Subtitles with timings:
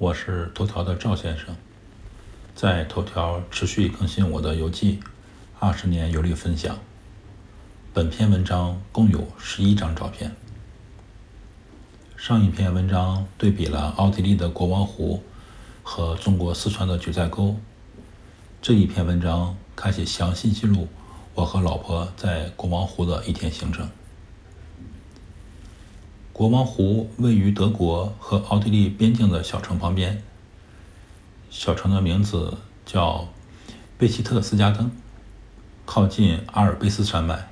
[0.00, 1.56] 我是头条的赵先生，
[2.54, 5.00] 在头条持续更新我的游记，
[5.58, 6.78] 二十年游历分享。
[7.92, 10.36] 本篇文章共有十一张照片。
[12.16, 15.20] 上一篇文章对比了奥地利的国王湖
[15.82, 17.56] 和中国四川的九寨沟，
[18.62, 20.86] 这一篇文章开始详细记录
[21.34, 23.90] 我和老婆在国王湖的一天行程。
[26.38, 30.22] 国王湖位于德国和奥地利边境的小城旁边。
[31.50, 33.26] 小城的名字叫
[33.98, 34.88] 贝希特斯加登，
[35.84, 37.48] 靠近阿尔卑斯山脉。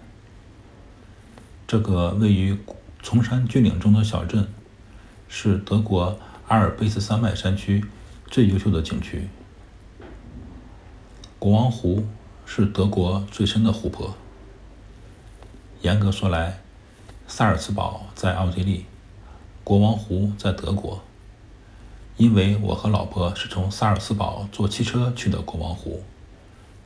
[1.67, 2.57] 这个位于
[3.03, 4.47] 崇山峻岭中的小镇，
[5.27, 6.17] 是德国
[6.47, 7.85] 阿尔卑斯山脉山区
[8.31, 9.27] 最优秀的景区。
[11.41, 12.07] 国王湖
[12.45, 14.15] 是德国最深的湖泊。
[15.83, 16.61] 严格说来，
[17.29, 18.87] 萨尔茨堡在奥地利，
[19.65, 21.03] 国王湖在德国。
[22.17, 26.03] 因为我和老婆是从萨尔茨堡坐汽车去的国王湖，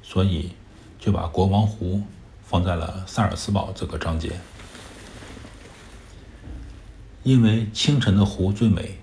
[0.02, 0.50] 所以
[0.98, 2.02] 就把国王湖
[2.42, 4.32] 放在了萨尔茨堡这个章节。
[7.22, 8.98] 因为清晨的湖最美，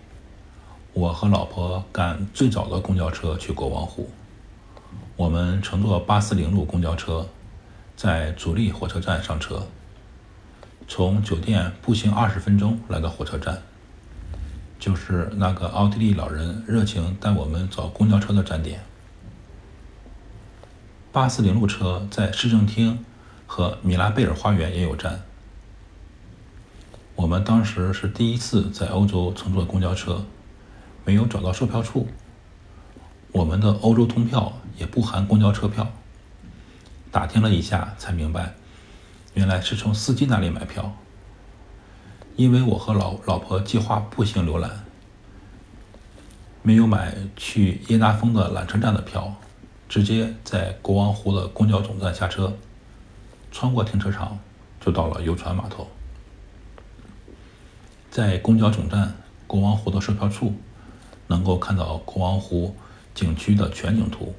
[0.92, 4.10] 我和老婆赶最早的公交车去国王湖。
[5.16, 7.30] 我们乘坐八四零路公交车，
[7.96, 9.68] 在主力火车站上车。
[10.88, 13.62] 从酒店步行二十分钟来到火车站，
[14.80, 18.80] 就是那个奥地利老人热情带我们找公交车的站点。
[21.12, 23.04] 八四零路车在市政厅
[23.46, 25.22] 和米拉贝尔花园也有站。
[27.16, 30.24] 我们当时是第一次在欧洲乘坐公交车，
[31.04, 32.08] 没有找到售票处。
[33.34, 35.88] 我们的欧洲通票也不含公交车票。
[37.12, 38.54] 打听了一下，才明白。
[39.34, 40.96] 原来是从司机那里买票，
[42.36, 44.84] 因为我和老老婆计划步行游览，
[46.64, 49.36] 没有买去耶拿峰的缆车站的票，
[49.88, 52.58] 直接在国王湖的公交总站下车，
[53.52, 54.40] 穿过停车场
[54.82, 55.88] 就到了游船码头。
[58.10, 59.16] 在公交总站
[59.46, 60.56] 国王湖的售票处，
[61.28, 62.76] 能够看到国王湖
[63.14, 64.34] 景区的全景图。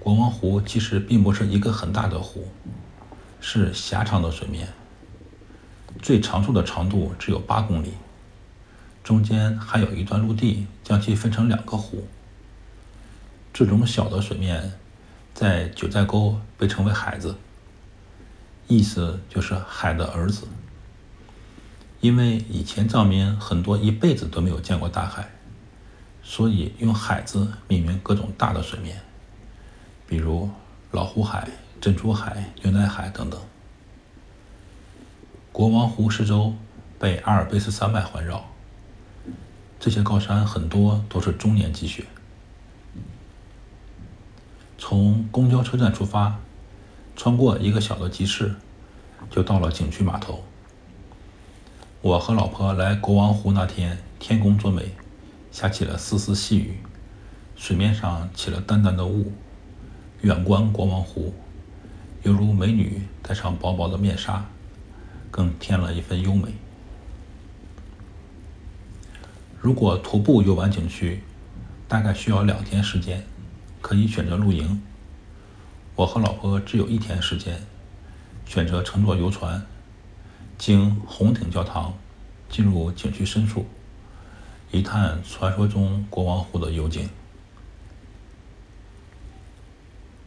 [0.00, 2.48] 国王湖其实并不是一个很大的湖。
[3.40, 4.68] 是狭长的水面，
[6.02, 7.94] 最长处的长度只有八公里，
[9.02, 12.06] 中间还有一段陆地将其分成两个湖。
[13.52, 14.72] 这种小的水面，
[15.34, 17.36] 在九寨沟被称为“海子”，
[18.68, 20.46] 意思就是海的儿子。
[22.00, 25.30] 因为以前藏民很多一辈子都没有见过大海，
[26.22, 29.00] 所以用“海子”命名各种大的水面，
[30.06, 30.48] 比如
[30.92, 31.48] 老虎海。
[31.80, 33.40] 珍珠海、牛奶海等等。
[35.50, 36.54] 国王湖四周
[36.98, 38.44] 被阿尔卑斯山脉环绕，
[39.78, 42.04] 这些高山很多都是终年积雪。
[44.76, 46.38] 从公交车站出发，
[47.16, 48.54] 穿过一个小的集市，
[49.30, 50.44] 就到了景区码头。
[52.02, 54.94] 我和老婆来国王湖那天，天公作美，
[55.50, 56.78] 下起了丝丝细雨，
[57.56, 59.32] 水面上起了淡淡的雾。
[60.20, 61.32] 远观国王湖。
[62.22, 64.44] 犹如美女戴上薄薄的面纱，
[65.30, 66.52] 更添了一份优美。
[69.58, 71.22] 如果徒步游玩景区，
[71.88, 73.24] 大概需要两天时间，
[73.80, 74.82] 可以选择露营。
[75.96, 77.62] 我和老婆只有一天时间，
[78.44, 79.66] 选择乘坐游船，
[80.58, 81.94] 经红顶教堂
[82.50, 83.66] 进入景区深处，
[84.70, 87.08] 一探传说中国王湖的幽静。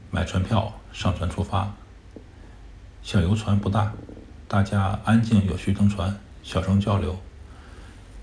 [0.09, 1.71] 买船票，上船出发。
[3.03, 3.91] 小游船不大，
[4.47, 7.19] 大家安静有序登船，小声交流，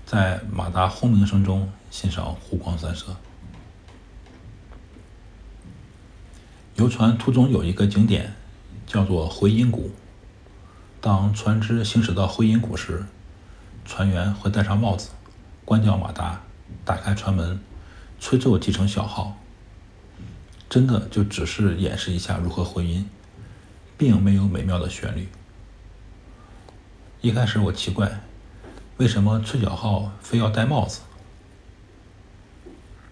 [0.07, 3.15] 在马达轰鸣声中欣赏湖光山色。
[6.77, 8.33] 游船途中有一个景点，
[8.87, 9.91] 叫做回音谷。
[10.99, 13.05] 当船只行驶到回音谷时，
[13.85, 15.11] 船员会戴上帽子，
[15.63, 16.41] 关掉马达，
[16.83, 17.59] 打开船门，
[18.19, 19.37] 吹奏几声小号。
[20.67, 23.07] 真的就只是演示一下如何回音。
[24.01, 25.27] 并没有美妙的旋律。
[27.21, 28.21] 一开始我奇怪，
[28.97, 31.01] 为什么吹小号非要戴帽子？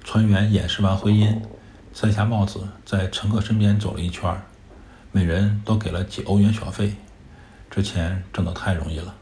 [0.03, 1.43] 船员演示完回音，
[1.93, 4.35] 摘下帽子，在乘客身边走了一圈，
[5.11, 6.95] 每人都给了几欧元小费，
[7.69, 9.15] 这钱挣得太容易了。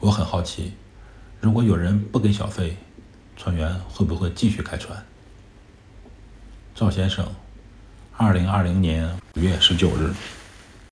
[0.00, 0.72] 我很好奇，
[1.40, 2.76] 如果有人不给小费，
[3.36, 5.06] 船员会不会继续开船？
[6.74, 7.32] 赵先生，
[8.22, 10.14] 二零二零年五月十九日。